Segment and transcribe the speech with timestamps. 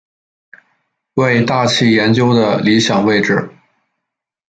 [1.13, 3.51] 为大气研究的理想位置。